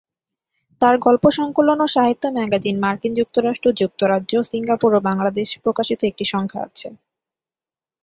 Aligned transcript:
তার 0.81 0.95
গল্প 0.97 1.23
সংকলন 1.37 1.77
ও 1.81 1.95
সাহিত্য 1.95 2.23
ম্যাগাজিন 2.35 2.75
মার্কিন 2.79 3.11
যুক্তরাষ্ট্র, 3.15 3.67
যুক্তরাজ্য, 3.81 4.33
সিঙ্গাপুর 4.51 4.91
ও 4.93 5.09
বাংলাদেশে 5.09 5.57
প্রকাশিত 5.65 5.99
একটি 6.03 6.25
সংখ্যা 6.33 6.61
আছে। 6.67 6.87